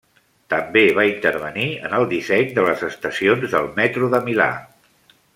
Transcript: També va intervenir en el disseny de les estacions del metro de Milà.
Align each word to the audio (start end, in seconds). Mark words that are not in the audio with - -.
També 0.53 0.81
va 0.99 1.03
intervenir 1.09 1.65
en 1.89 1.93
el 1.99 2.07
disseny 2.15 2.49
de 2.55 2.63
les 2.71 2.81
estacions 2.87 3.45
del 3.55 3.69
metro 3.81 4.09
de 4.15 4.23
Milà. 4.31 4.49